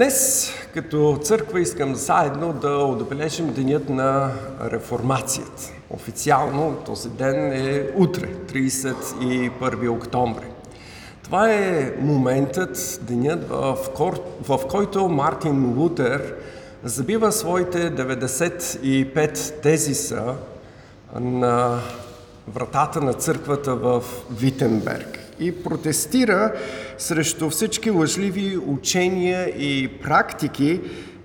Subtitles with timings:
[0.00, 4.30] Днес като църква искам заедно да отбележим денят на
[4.62, 5.72] реформацията.
[5.90, 10.46] Официално този ден е утре, 31 октомври.
[11.22, 13.76] Това е моментът, денят, в,
[14.48, 16.34] в който Мартин Лутер
[16.84, 20.34] забива своите 95 тезиса
[21.20, 21.78] на
[22.48, 26.52] вратата на църквата в Витенберг и протестира
[26.98, 30.80] срещу всички лъжливи учения и практики,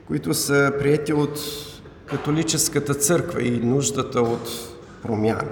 [0.08, 1.40] които са прияти от
[2.06, 4.50] католическата църква и нуждата от
[5.04, 5.48] промяна.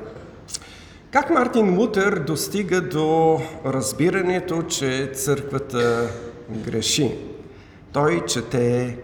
[1.12, 6.10] Как Мартин Лутер достига до разбирането, че църквата
[6.50, 7.16] греши?
[7.94, 8.98] Той чете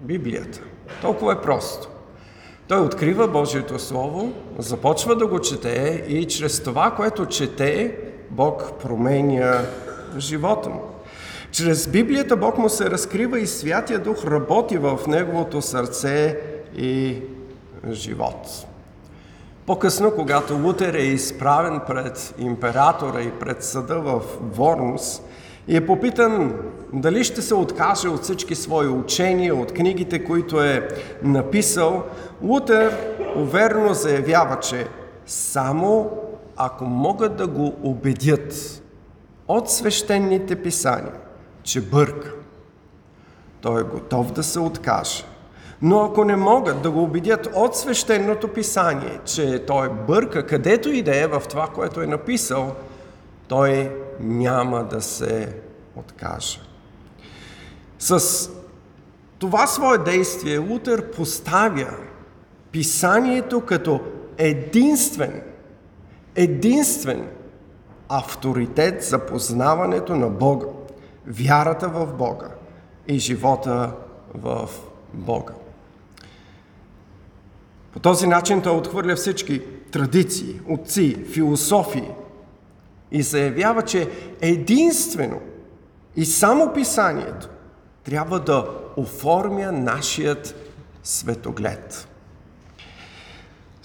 [0.00, 0.60] Библията.
[1.02, 1.88] Толкова е просто.
[2.68, 7.96] Той открива Божието Слово, започва да го чете и чрез това, което чете,
[8.36, 9.60] Бог променя
[10.18, 10.80] живота му.
[11.50, 16.40] Чрез Библията Бог му се разкрива и Святия Дух работи в неговото сърце
[16.76, 17.22] и
[17.90, 18.66] живот.
[19.66, 25.22] По-късно, когато Лутер е изправен пред императора и пред съда в Ворнс
[25.68, 26.54] и е попитан
[26.92, 30.88] дали ще се откаже от всички свои учения, от книгите, които е
[31.22, 32.02] написал,
[32.42, 32.96] Лутер
[33.36, 34.86] уверено заявява, че
[35.26, 36.10] само
[36.56, 38.82] ако могат да го убедят
[39.48, 41.14] от свещените писания,
[41.62, 42.34] че бърка,
[43.60, 45.24] той е готов да се откаже.
[45.82, 51.02] Но ако не могат да го убедят от свещеното писание, че той бърка, където и
[51.02, 52.74] да е в това, което е написал,
[53.48, 55.56] той няма да се
[55.96, 56.60] откаже.
[57.98, 58.50] С
[59.38, 61.90] това свое действие Лутер поставя
[62.72, 64.00] писанието като
[64.38, 65.42] единствен
[66.34, 67.28] единствен
[68.08, 70.66] авторитет за познаването на Бога,
[71.26, 72.48] вярата в Бога
[73.08, 73.92] и живота
[74.34, 74.68] в
[75.12, 75.52] Бога.
[77.92, 79.62] По този начин той отхвърля всички
[79.92, 82.10] традиции, отци, философии
[83.10, 85.40] и заявява, че единствено
[86.16, 87.48] и само писанието
[88.04, 90.54] трябва да оформя нашият
[91.02, 92.08] светоглед.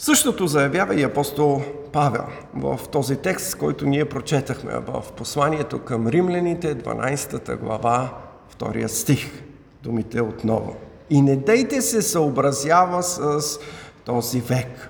[0.02, 1.62] Същото заявява и апостол
[1.92, 2.24] Павел
[2.54, 8.10] в този текст, който ние прочетахме в посланието към римляните, 12 глава,
[8.60, 9.44] 2 стих.
[9.84, 10.76] Думите отново.
[11.10, 13.42] И не дейте се съобразява с
[14.06, 14.90] този век,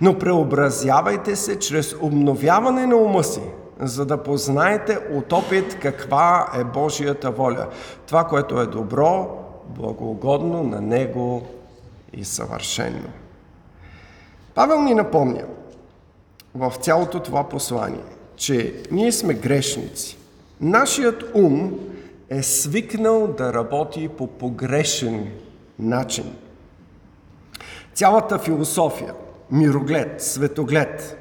[0.00, 3.42] но преобразявайте се чрез обновяване на ума си,
[3.80, 7.66] за да познаете от опит каква е Божията воля.
[8.06, 9.38] Това, което е добро,
[9.68, 11.46] благоугодно на Него
[12.12, 13.08] и съвършено.
[14.54, 15.44] Павел ни напомня
[16.54, 18.04] в цялото това послание,
[18.36, 20.18] че ние сме грешници.
[20.60, 21.72] Нашият ум
[22.30, 25.32] е свикнал да работи по погрешен
[25.78, 26.36] начин.
[27.94, 29.14] Цялата философия,
[29.50, 31.18] мироглед, светоглед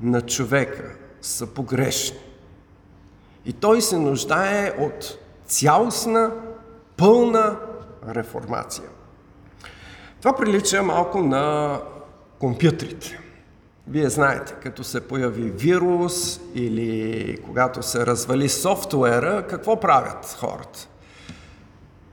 [0.00, 2.18] на човека са погрешни.
[3.46, 6.30] И той се нуждае от цялостна,
[6.96, 7.56] пълна
[8.08, 8.88] реформация.
[10.20, 11.80] Това прилича малко на
[12.38, 13.18] компютрите.
[13.88, 20.88] Вие знаете, като се появи вирус или когато се развали софтуера, какво правят хората?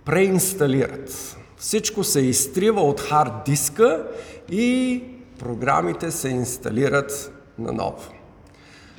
[0.06, 1.38] Преинсталират.
[1.58, 4.08] Всичко се изтрива от хард диска
[4.52, 5.04] и
[5.40, 8.12] програмите се инсталират наново.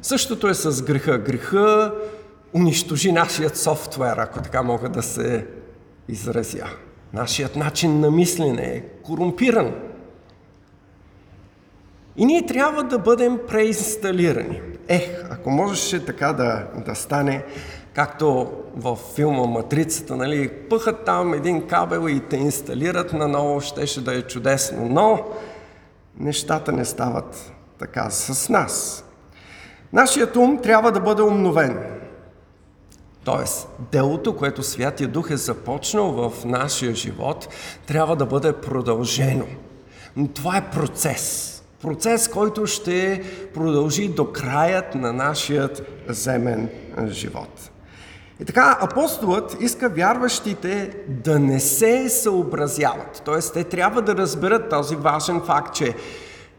[0.03, 1.19] Същото е с греха.
[1.19, 1.95] Греха
[2.55, 5.47] унищожи нашият софтуер, ако така мога да се
[6.09, 6.67] изразя.
[7.13, 9.75] Нашият начин на мислене е корумпиран.
[12.17, 14.61] И ние трябва да бъдем преинсталирани.
[14.89, 17.45] Ех, ако можеше така да, да стане,
[17.95, 24.15] както в филма Матрицата, нали, пъхат там един кабел и те инсталират наново, щеше да
[24.15, 25.25] е чудесно, но
[26.19, 29.05] нещата не стават така с нас.
[29.93, 31.79] Нашият ум трябва да бъде умновен.
[33.25, 37.49] Тоест, делото, което Святия Дух е започнал в нашия живот,
[37.87, 39.47] трябва да бъде продължено.
[40.17, 41.56] Но това е процес.
[41.87, 43.23] Процес, който ще
[43.55, 46.69] продължи до краят на нашият земен
[47.09, 47.71] живот.
[48.41, 53.23] И така, апостолът иска вярващите да не се съобразяват.
[53.25, 53.39] Т.е.
[53.39, 55.95] те трябва да разберат този важен факт, че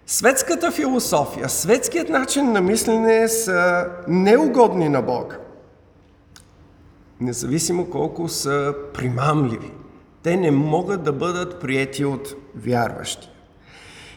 [0.05, 5.37] светската философия, светският начин на мислене са неугодни на Бога.
[7.19, 9.71] Независимо колко са примамливи.
[10.23, 13.29] Те не могат да бъдат приети от вярващи.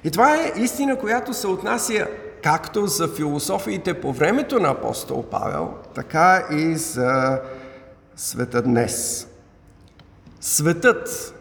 [0.05, 2.07] И това е истина, която се отнася
[2.43, 7.41] както за философиите по времето на апостол Павел, така и за
[8.17, 9.29] света днес.
[10.41, 11.35] Светът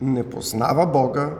[0.00, 1.30] не познава Бога,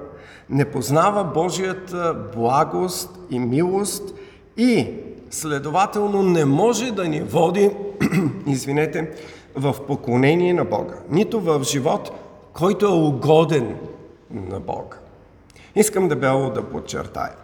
[0.51, 4.15] не познава Божията благост и милост
[4.57, 4.89] и
[5.31, 7.71] следователно не може да ни води,
[8.47, 9.11] извинете,
[9.55, 12.11] в поклонение на Бога, нито в живот,
[12.53, 13.77] който е угоден
[14.31, 14.97] на Бога.
[15.77, 17.35] Искам дебело да подчертая.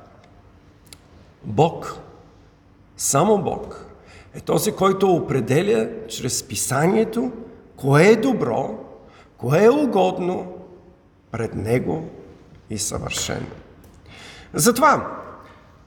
[1.45, 1.99] Бог,
[2.97, 3.87] само Бог,
[4.35, 7.33] е този, който определя чрез писанието
[7.77, 8.79] кое е добро,
[9.37, 10.53] кое е угодно
[11.31, 12.09] пред Него
[12.71, 13.47] и съвършено.
[14.55, 15.17] Затова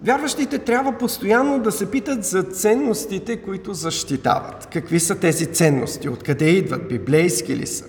[0.01, 4.67] вярващите трябва постоянно да се питат за ценностите, които защитават.
[4.73, 6.09] Какви са тези ценности?
[6.09, 6.87] Откъде идват?
[6.87, 7.85] Библейски ли са?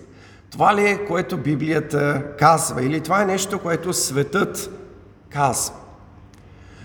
[0.55, 2.83] Това ли е, което Библията казва?
[2.83, 4.71] Или това е нещо, което светът
[5.31, 5.75] казва?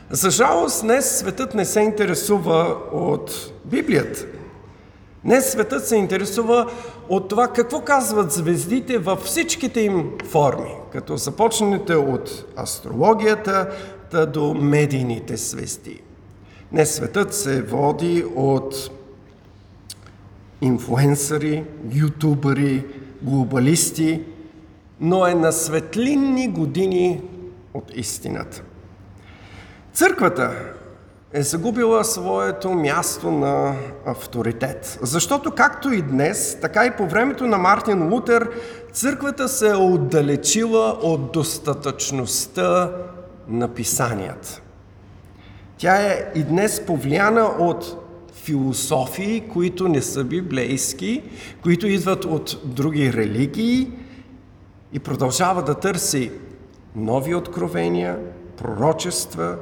[0.09, 4.25] За жалост, днес светът не се интересува от Библията.
[5.23, 6.71] Днес светът се интересува
[7.09, 13.69] от това какво казват звездите във всичките им форми, като започнете от астрологията
[14.11, 16.01] та до медийните звезди.
[16.71, 18.89] Днес светът се води от
[20.61, 21.63] инфлуенсъри,
[21.93, 22.85] ютубъри,
[23.21, 24.21] глобалисти,
[24.99, 27.21] но е на светлинни години
[27.73, 28.61] от истината.
[29.93, 30.51] Църквата
[31.33, 33.75] е загубила своето място на
[34.05, 34.99] авторитет.
[35.01, 38.49] Защото както и днес, така и по времето на Мартин Лутер,
[38.91, 42.91] църквата се е отдалечила от достатъчността
[43.47, 44.61] на писанията.
[45.77, 47.98] Тя е и днес повлияна от
[48.43, 51.23] философии, които не са библейски,
[51.63, 53.91] които идват от други религии
[54.93, 56.31] и продължава да търси
[56.95, 58.19] нови откровения,
[58.57, 59.57] пророчества,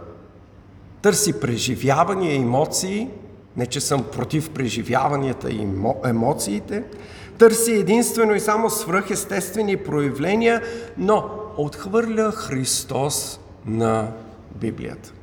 [1.01, 3.09] търси преживявания и емоции,
[3.57, 5.67] не че съм против преживяванията и
[6.05, 6.83] емоциите,
[7.37, 10.61] търси единствено и само свръхестествени проявления,
[10.97, 14.11] но отхвърля Христос на
[14.55, 15.13] Библията.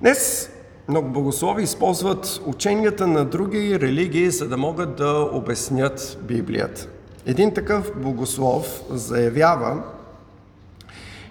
[0.00, 0.50] Днес
[0.88, 6.88] много богослови използват ученията на други религии, за да могат да обяснят Библията.
[7.26, 9.82] Един такъв богослов заявява,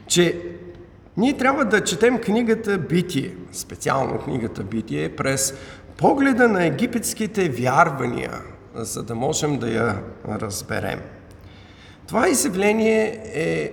[0.07, 0.42] че
[1.18, 5.54] ние трябва да четем книгата Битие, специално книгата Битие, през
[5.98, 8.31] погледа на египетските вярвания,
[8.75, 11.00] за да можем да я разберем.
[12.08, 13.72] Това изявление е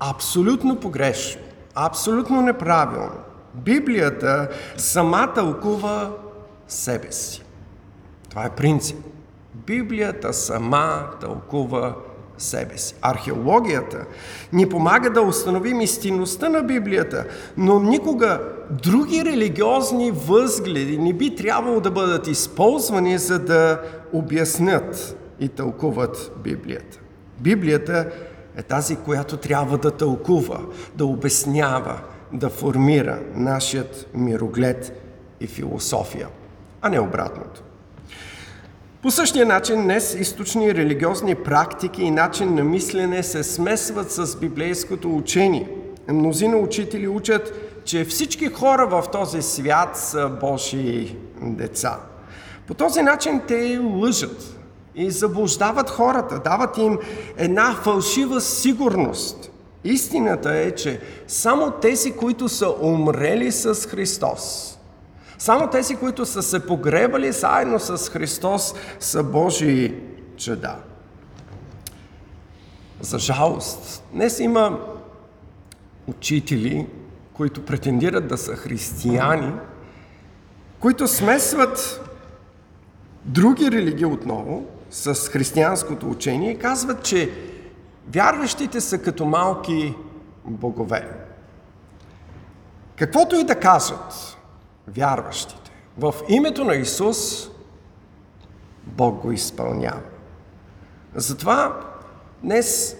[0.00, 1.42] абсолютно погрешно,
[1.74, 3.27] абсолютно неправилно.
[3.64, 6.10] Библията сама тълкува
[6.68, 7.44] себе си.
[8.30, 8.96] Това е принцип.
[9.54, 11.94] Библията сама тълкува
[12.38, 12.94] себе си.
[13.02, 14.04] Археологията
[14.52, 17.24] ни помага да установим истинността на Библията,
[17.56, 18.40] но никога
[18.70, 23.80] други религиозни възгледи не би трябвало да бъдат използвани, за да
[24.12, 26.98] обяснят и тълкуват Библията.
[27.40, 28.06] Библията
[28.56, 30.60] е тази, която трябва да тълкува,
[30.94, 32.00] да обяснява,
[32.32, 35.02] да формира нашият мироглед
[35.40, 36.28] и философия,
[36.82, 37.62] а не обратното.
[39.02, 45.16] По същия начин днес източни религиозни практики и начин на мислене се смесват с библейското
[45.16, 45.68] учение.
[46.08, 47.52] Мнозина учители учат,
[47.84, 51.98] че всички хора в този свят са Божии деца.
[52.66, 54.58] По този начин те лъжат
[54.94, 56.98] и заблуждават хората, дават им
[57.36, 59.50] една фалшива сигурност.
[59.84, 64.74] Истината е, че само тези, които са умрели с Христос,
[65.38, 69.94] само тези, които са се погребали заедно с Христос, са Божии
[70.36, 70.76] чеда.
[73.00, 74.78] За жалост, днес има
[76.06, 76.86] учители,
[77.32, 79.52] които претендират да са християни,
[80.80, 82.00] които смесват
[83.24, 87.30] други религии отново с християнското учение и казват, че
[88.12, 89.94] вярващите са като малки
[90.44, 91.08] богове.
[92.96, 94.38] Каквото и да кажат,
[94.88, 95.70] вярващите.
[95.98, 97.48] В името на Исус
[98.86, 100.00] Бог го изпълнява.
[101.14, 101.80] Затова
[102.42, 102.96] днес,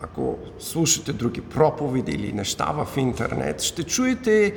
[0.00, 4.54] ако слушате други проповеди или неща в интернет, ще чуете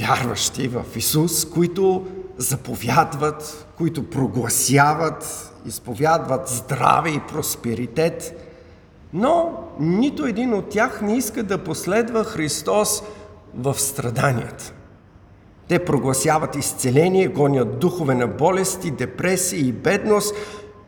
[0.00, 2.06] вярващи в Исус, които
[2.38, 8.44] заповядват, които прогласяват, изповядват здраве и просперитет,
[9.12, 13.02] но нито един от тях не иска да последва Христос
[13.54, 14.72] в страданията.
[15.68, 20.34] Те прогласяват изцеление, гонят духове на болести, депресия и бедност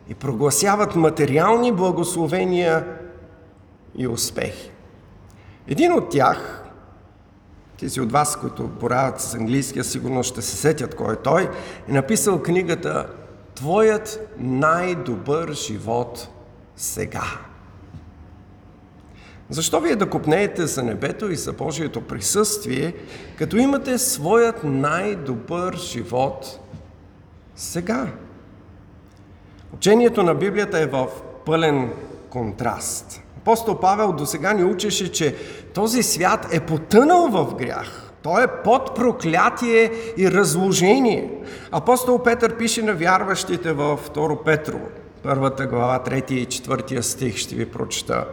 [0.08, 2.86] и прогласяват материални благословения
[3.96, 4.70] и успехи.
[5.68, 6.59] Един от тях,
[7.80, 11.42] тези от вас, които борават с английския, сигурно ще се сетят кой е той,
[11.88, 13.06] е написал книгата
[13.54, 16.28] твоят най-добър живот
[16.76, 17.24] сега.
[19.50, 22.94] Защо вие да купнеете за небето и за Божието присъствие,
[23.38, 26.60] като имате своят най-добър живот
[27.56, 28.06] сега?
[29.74, 31.08] Учението на Библията е в
[31.46, 31.92] пълен
[32.30, 33.22] контраст.
[33.50, 35.36] Апостол Павел до сега ни учеше, че
[35.74, 38.12] този свят е потънал в грях.
[38.22, 41.30] Той е под проклятие и разложение.
[41.70, 44.86] Апостол Петър пише на вярващите във 2 Петрово
[45.22, 48.24] първата глава, 3 и 4 стих ще ви прочета.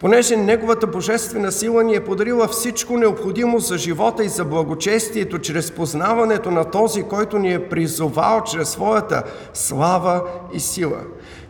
[0.00, 5.70] Понеже Неговата божествена сила ни е подарила всичко необходимо за живота и за благочестието, чрез
[5.70, 9.22] познаването на този, който ни е призовал чрез своята
[9.54, 10.22] слава
[10.52, 10.98] и сила,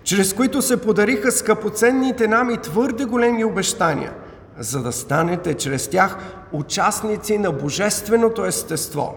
[0.08, 4.14] чрез които се подариха скъпоценните нам и твърде големи обещания,
[4.58, 6.16] за да станете чрез тях
[6.52, 9.14] участници на божественото естество.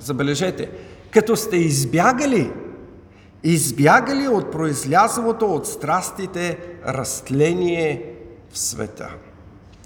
[0.00, 0.70] Забележете,
[1.10, 2.52] като сте избягали
[3.42, 8.14] избягали от произлязлото от страстите растление
[8.52, 9.08] в света.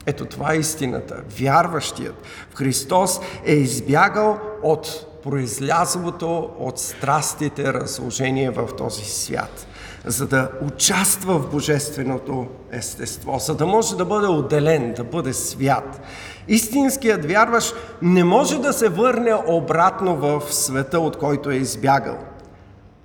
[0.07, 1.23] Ето това е истината.
[1.41, 2.15] Вярващият
[2.51, 9.67] в Христос е избягал от произлязлото от страстите разложение в този свят,
[10.05, 16.01] за да участва в божественото естество, за да може да бъде отделен, да бъде свят.
[16.49, 22.19] Истинският вярващ не може да се върне обратно в света, от който е избягал–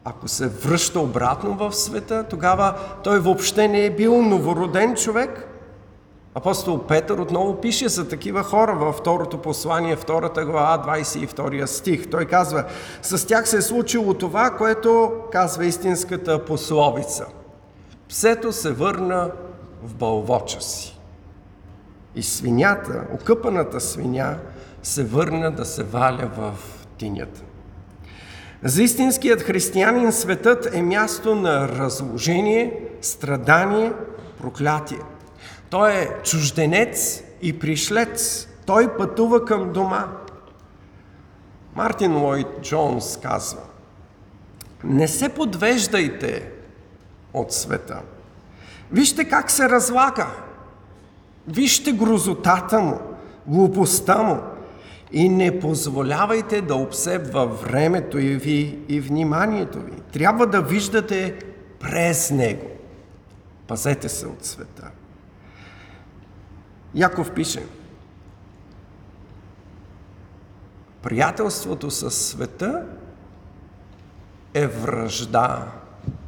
[0.05, 2.73] ако се връща обратно в света, тогава
[3.03, 5.47] той въобще не е бил новороден човек.
[6.35, 12.09] Апостол Петър отново пише за такива хора във второто послание, втората глава, 22 стих.
[12.09, 12.65] Той казва,
[13.01, 17.25] с тях се е случило това, което казва истинската пословица.
[18.09, 19.31] Псето се върна
[19.83, 20.99] в бълвоча си.
[22.15, 24.37] И свинята, окъпаната свиня,
[24.83, 26.53] се върна да се валя в
[26.97, 27.41] тинята.
[28.63, 33.93] За истинският християнин светът е място на разложение, страдание,
[34.41, 34.99] проклятие.
[35.73, 38.47] Той е чужденец и пришлец.
[38.65, 40.07] Той пътува към дома.
[41.75, 43.61] Мартин Лойд Джонс казва,
[44.83, 46.51] не се подвеждайте
[47.33, 48.01] от света.
[48.91, 50.27] Вижте как се разлага.
[51.47, 52.99] Вижте грозотата му,
[53.47, 54.39] глупостта му,
[55.11, 60.01] и не позволявайте да обсебва времето и ви и вниманието ви.
[60.11, 61.39] Трябва да виждате
[61.79, 62.67] през него.
[63.67, 64.91] Пазете се от света.
[66.95, 67.65] Яков пише,
[71.01, 72.85] приятелството с света
[74.53, 75.67] е връжда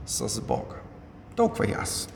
[0.05, 0.75] с Бога.
[1.35, 2.13] Толкова ясно.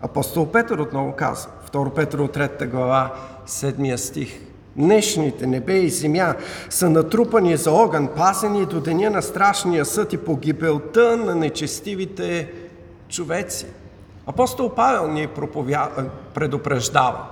[0.00, 3.14] Апостол Петър отново казва, 2 Петър от 3 глава,
[3.46, 4.40] 7 стих–
[4.76, 6.34] Днешните небе и земя
[6.70, 12.52] са натрупани за огън, пасени до деня на страшния съд и погибелта на нечестивите
[13.08, 13.66] човеци.
[14.26, 15.90] Апостол Павел ни проповя...
[16.34, 17.26] предупреждава.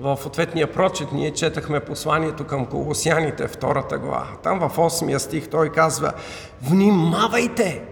[0.00, 4.28] В ответния прочет ние четахме посланието към колосяните, втората глава.
[4.42, 6.12] Там в 8 стих той казва
[6.62, 7.82] Внимавайте!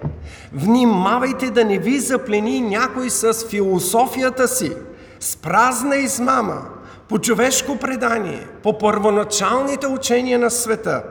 [0.53, 4.73] Внимавайте да не ви заплени някой с философията си,
[5.21, 6.63] с празна измама,
[7.09, 11.05] по човешко предание, по първоначалните учения на света,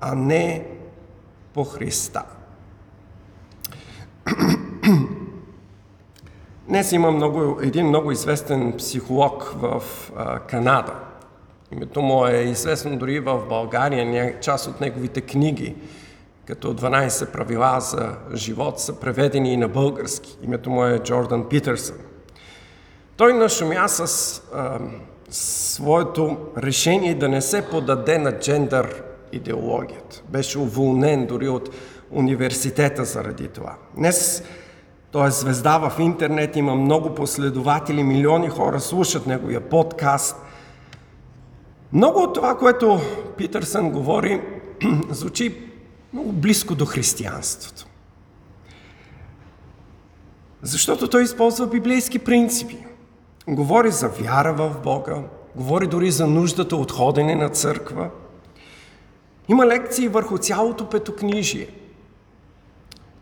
[0.00, 0.66] а не
[1.54, 2.22] по Христа.
[6.72, 9.82] Днес има много, един много известен психолог в
[10.16, 10.94] а, Канада.
[11.72, 14.40] Името му е известно дори в България.
[14.40, 15.74] Част от неговите книги,
[16.46, 20.38] като 12 правила за живот, са преведени и на български.
[20.42, 21.96] Името му е Джордан Питърсън.
[23.16, 24.78] Той нашумя с а,
[25.30, 29.02] своето решение да не се подаде на джендър
[29.32, 30.22] идеологията.
[30.28, 31.70] Беше уволнен дори от
[32.10, 33.74] университета заради това.
[33.96, 34.42] Днес
[35.12, 40.36] той е звезда в интернет, има много последователи, милиони хора слушат неговия подкаст.
[41.92, 43.00] Много от това, което
[43.36, 44.42] Питърсън говори,
[45.10, 45.70] звучи
[46.12, 47.86] много близко до християнството.
[50.62, 52.78] Защото той използва библейски принципи.
[53.48, 55.16] Говори за вяра в Бога,
[55.56, 58.10] говори дори за нуждата от ходене на църква.
[59.48, 61.68] Има лекции върху цялото петокнижие.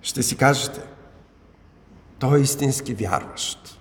[0.03, 0.81] Ще си кажете,
[2.21, 3.81] той е истински вярващ.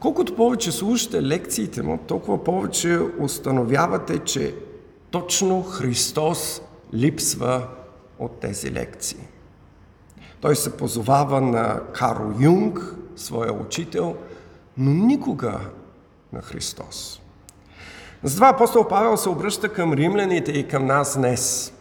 [0.00, 4.54] Колкото повече слушате лекциите му, толкова повече установявате, че
[5.10, 6.62] точно Христос
[6.94, 7.68] липсва
[8.18, 9.28] от тези лекции.
[10.40, 14.16] Той се позовава на Карл Юнг, своя учител–
[14.76, 15.60] но никога
[16.32, 17.20] на Христос.
[18.22, 21.72] Затова апостол Павел се обръща към римляните и към нас днес.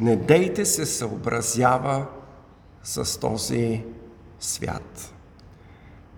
[0.00, 2.06] Не дейте се съобразява
[2.84, 3.82] с този
[4.40, 5.14] свят.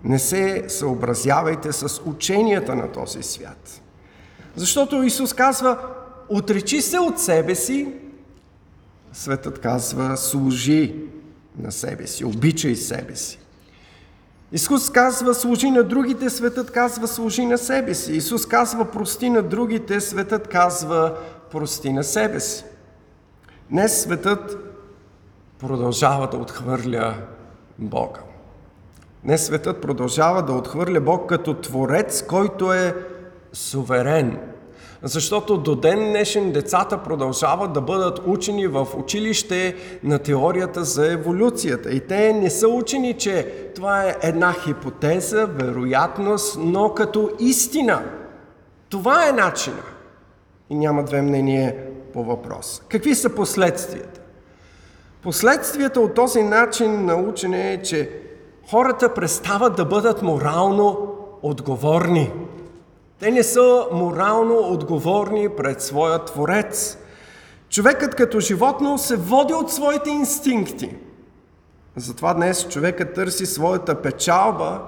[0.03, 3.81] Не се съобразявайте с ученията на този свят.
[4.55, 5.79] Защото Исус казва,
[6.29, 7.93] отречи се от себе си,
[9.13, 10.95] светът казва, служи
[11.59, 13.39] на себе си, обичай себе си.
[14.51, 18.13] Исус казва, служи на другите, светът казва, служи на себе си.
[18.13, 21.17] Исус казва, прости на другите, светът казва,
[21.51, 22.63] прости на себе си.
[23.69, 24.66] Днес светът
[25.59, 27.15] продължава да отхвърля
[27.79, 28.19] Бога.
[29.23, 32.95] Днес светът продължава да отхвърля Бог като Творец, който е
[33.53, 34.39] суверен.
[35.03, 41.91] Защото до ден днешен децата продължават да бъдат учени в училище на теорията за еволюцията.
[41.91, 43.43] И те не са учени, че
[43.75, 48.03] това е една хипотеза, вероятност, но като истина.
[48.89, 49.83] Това е начина.
[50.69, 51.75] И няма две мнения
[52.13, 52.81] по въпрос.
[52.89, 54.21] Какви са последствията?
[55.27, 58.21] Последствията от този начин на учене е, че
[58.69, 62.31] хората престават да бъдат морално отговорни.
[63.19, 66.97] Те не са морално отговорни пред своя Творец.
[67.69, 70.95] Човекът като животно се води от своите инстинкти.
[71.95, 74.81] Затова днес човекът търси своята печалба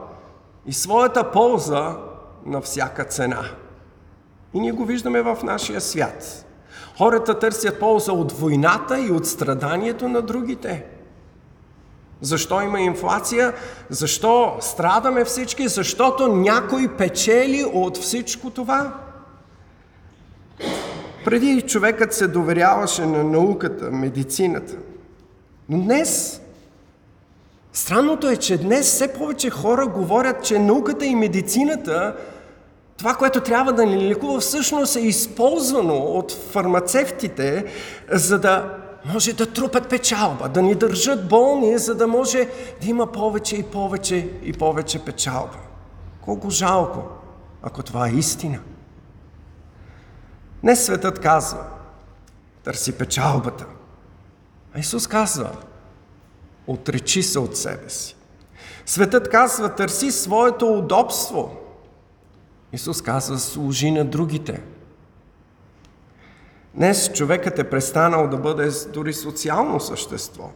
[0.65, 1.97] и своята полза
[2.45, 3.43] на всяка цена.
[4.53, 6.45] И ние го виждаме в нашия свят.
[6.99, 10.85] Хората търсят полза от войната и от страданието на другите.
[12.21, 13.53] Защо има инфлация?
[13.89, 15.67] Защо страдаме всички?
[15.67, 18.93] Защото някой печели от всичко това.
[21.25, 24.75] Преди човекът се доверяваше на науката, медицината.
[25.69, 26.41] Но днес,
[27.73, 32.15] странното е, че днес все повече хора говорят, че науката и медицината
[32.99, 37.65] това, което трябва да ни лекува, всъщност е използвано от фармацевтите,
[38.11, 42.49] за да може да трупат печалба, да ни държат болни, за да може
[42.81, 45.57] да има повече и повече и повече печалба.
[46.21, 47.03] Колко жалко,
[47.63, 48.59] ако това е истина.
[50.63, 51.63] Не светът казва,
[52.63, 53.65] търси печалбата.
[54.75, 55.51] А Исус казва,
[56.67, 58.15] отречи се от себе си.
[58.85, 61.55] Светът казва, търси своето удобство–
[62.73, 64.61] Исус казва, служи на другите.
[66.73, 70.49] Днес човекът е престанал да бъде дори социално същество,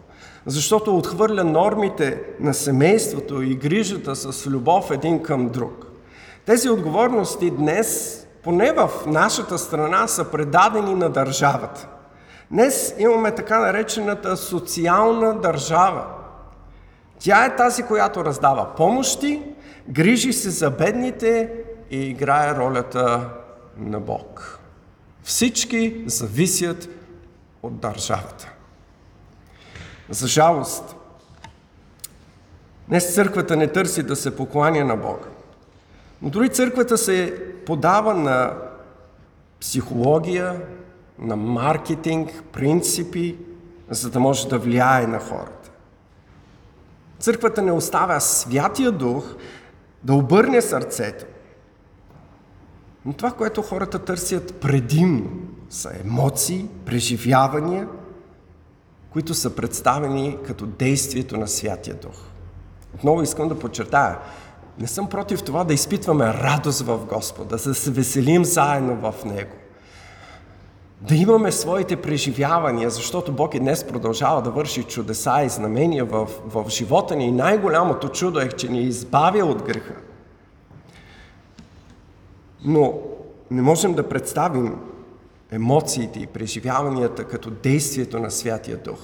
[0.45, 5.85] защото отхвърля нормите на семейството и грижата с любов един към друг.
[6.45, 11.87] Тези отговорности днес, поне в нашата страна, са предадени на държавата.
[12.51, 16.05] Днес имаме така наречената социална държава.
[17.19, 19.41] Тя е тази, която раздава помощи,
[19.89, 21.51] грижи се за бедните
[21.93, 23.29] и играе ролята
[23.77, 24.59] на Бог.
[25.23, 26.89] Всички зависят
[27.63, 28.51] от държавата.
[30.09, 30.95] За жалост,
[32.87, 35.27] днес църквата не търси да се покланя на Бога.
[36.21, 38.53] Но дори църквата се подава на
[39.61, 40.61] психология,
[41.19, 43.37] на маркетинг, принципи,
[43.89, 45.69] за да може да влияе на хората.
[47.19, 49.35] Църквата не оставя Святия Дух
[50.03, 51.25] да обърне сърцето,
[53.05, 55.29] но това, което хората търсят предимно,
[55.69, 57.87] са емоции, преживявания,
[59.09, 62.21] които са представени като действието на Святия Дух.
[62.95, 64.17] Отново искам да подчертая,
[64.79, 69.55] не съм против това да изпитваме радост в Господа, да се веселим заедно в Него.
[71.01, 76.27] Да имаме своите преживявания, защото Бог и днес продължава да върши чудеса и знамения в,
[76.45, 77.25] в живота ни.
[77.25, 79.95] И най-голямото чудо е, че ни избавя от греха.
[82.63, 82.99] Но
[83.51, 84.79] не можем да представим
[85.51, 88.99] емоциите и преживяванията като действието на Святия Дух.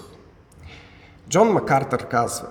[1.30, 2.48] Джон Макартър казва,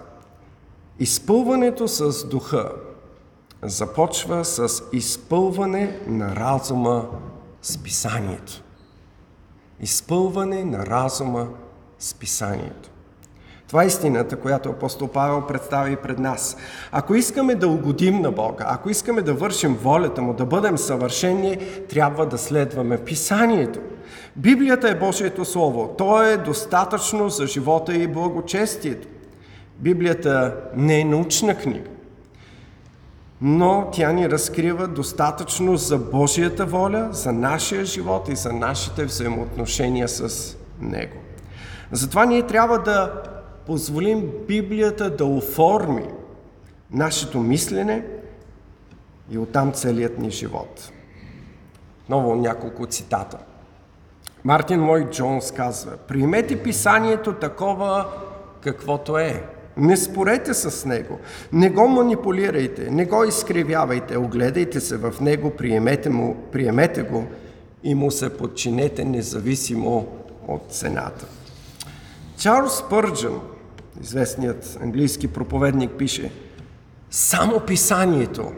[0.99, 2.73] изпълването с духа
[3.63, 7.09] започва с изпълване на разума
[7.63, 8.63] с писанието.
[9.81, 11.49] Изпълване на разума
[11.99, 12.91] с писанието.
[13.69, 16.57] Това е истината, която апостол Павел представи пред нас.
[16.93, 21.59] Ако искаме да угодим на Бога, ако искаме да вършим волята Му, да бъдем съвършени,
[21.89, 23.81] трябва да следваме Писанието.
[24.37, 25.95] Библията е Божието Слово.
[25.99, 29.09] То е достатъчно за живота и благочестието.
[29.79, 31.91] Библията не е научна книга,
[33.41, 40.09] но тя ни разкрива достатъчно за Божията воля, за нашия живот и за нашите взаимоотношения
[40.09, 41.17] с Него.
[41.93, 43.23] Затова ние трябва да
[43.69, 46.05] позволим Библията да оформи
[46.91, 48.05] нашето мислене
[49.31, 50.93] и оттам целият ни живот.
[52.09, 53.39] Ново няколко цитата.
[54.45, 58.07] Мартин Мой Джонс казва, приемете писанието такова
[58.61, 59.45] каквото е.
[59.77, 61.19] Не спорете с него,
[61.53, 67.25] не го манипулирайте, не го изкривявайте, огледайте се в него, приемете, му, приемете го
[67.83, 70.07] и му се подчинете независимо
[70.49, 71.27] от цената.
[72.39, 73.41] Чарлз Пърджън,
[74.03, 76.31] известният английски проповедник, пише
[77.11, 78.53] Само писанието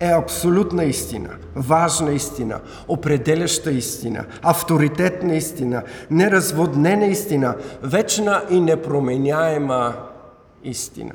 [0.00, 9.94] е абсолютна истина, важна истина, определяща истина, авторитетна истина, неразводнена истина, вечна и непроменяема
[10.64, 11.14] истина.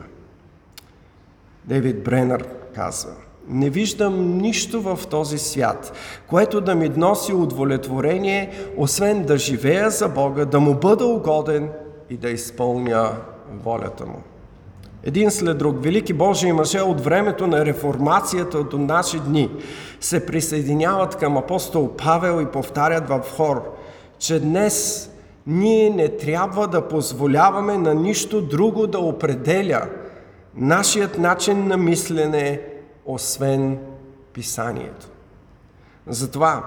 [1.66, 3.12] Дейвид Бренър казва,
[3.48, 5.94] не виждам нищо в този свят,
[6.28, 11.70] което да ми носи удовлетворение, освен да живея за Бога, да му бъда угоден
[12.10, 13.12] и да изпълня
[13.64, 14.22] волята му.
[15.04, 19.50] Един след друг, велики Божии мъже от времето на реформацията до наши дни
[20.00, 23.76] се присъединяват към апостол Павел и повтарят в хор,
[24.20, 25.10] че днес
[25.48, 29.82] ние не трябва да позволяваме на нищо друго да определя
[30.56, 32.62] нашият начин на мислене,
[33.06, 33.80] освен
[34.34, 35.08] Писанието.
[36.08, 36.64] Затова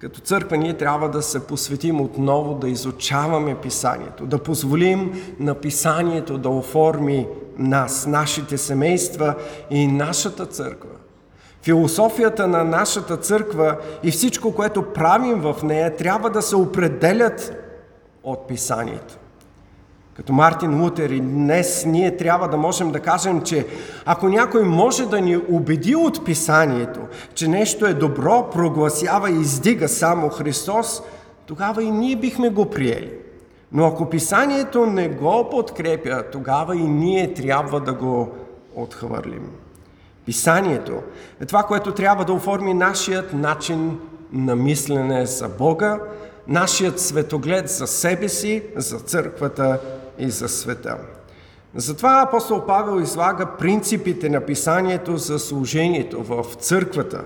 [0.00, 6.38] като църква ние трябва да се посветим отново да изучаваме Писанието, да позволим на Писанието
[6.38, 7.26] да оформи
[7.58, 9.34] нас, нашите семейства
[9.70, 10.90] и нашата църква.
[11.62, 17.52] Философията на нашата църква и всичко, което правим в нея, трябва да се определят
[18.22, 19.19] от Писанието.
[20.20, 23.66] Като Мартин Лутер и днес ние трябва да можем да кажем, че
[24.04, 27.00] ако някой може да ни убеди от Писанието,
[27.34, 31.02] че нещо е добро, прогласява и издига само Христос,
[31.46, 33.12] тогава и ние бихме го приели.
[33.72, 38.28] Но ако Писанието не го подкрепя, тогава и ние трябва да го
[38.74, 39.48] отхвърлим.
[40.26, 41.02] Писанието
[41.40, 43.98] е това, което трябва да оформи нашият начин
[44.32, 46.00] на мислене за Бога,
[46.48, 49.80] нашият светоглед за себе си, за църквата
[50.20, 50.96] и за света.
[51.74, 57.24] Затова апостол Павел излага принципите на писанието за служението в църквата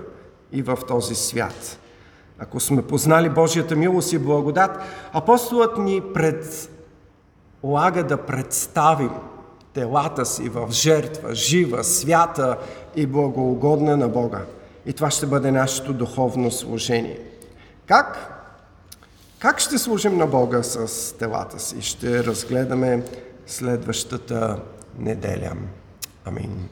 [0.51, 1.79] и в този свят.
[2.39, 4.79] Ако сме познали Божията милост и благодат,
[5.13, 9.11] апостолът ни предлага да представим
[9.73, 12.57] телата си в жертва, жива, свята
[12.95, 14.41] и благоугодна на Бога.
[14.85, 17.19] И това ще бъде нашето духовно служение.
[17.87, 18.34] Как?
[19.45, 21.81] Как ще служим на Бога с телата си?
[21.81, 23.03] Ще разгледаме
[23.47, 24.61] следващата
[24.99, 25.51] неделя.
[26.25, 26.69] Амин.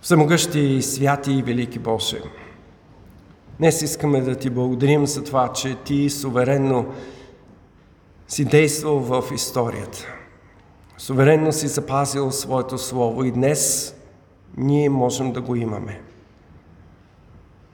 [0.00, 2.22] Всемогъщи, святи и велики Боже,
[3.58, 6.94] днес искаме да Ти благодарим за това, че Ти суверенно
[8.28, 10.06] си действал в историята.
[10.98, 13.94] Суверенно си запазил Своето Слово и днес
[14.56, 16.00] ние можем да го имаме.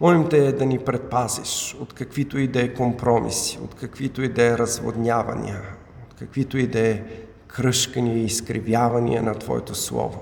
[0.00, 4.42] Молим те да ни предпазиш от каквито и да е компромиси, от каквито и да
[4.44, 5.62] е разводнявания,
[6.06, 7.02] от каквито и да е
[7.46, 10.20] кръшкания и изкривявания на Твоето Слово.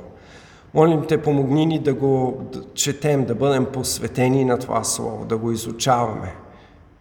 [0.74, 5.52] Молим те, помогни ни да го четем, да бъдем посветени на това Слово, да го
[5.52, 6.34] изучаваме.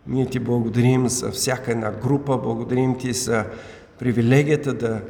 [0.07, 3.45] Ние ти благодарим за всяка една група, благодарим ти за
[3.99, 5.01] привилегията да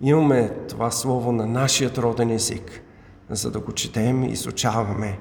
[0.00, 2.82] имаме това Слово на нашият роден език,
[3.30, 5.18] за да го четем изучаваме.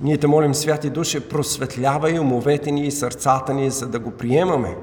[0.00, 4.76] Ние те молим, Святи Душе, просветлявай умовете ни и сърцата ни, за да го приемаме,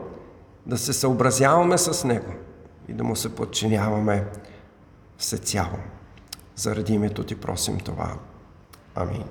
[0.66, 2.32] да се съобразяваме с Него
[2.88, 4.26] и да му се подчиняваме
[5.18, 5.78] всецяло.
[6.56, 8.14] Заради името ти просим това.
[8.96, 9.24] Амин.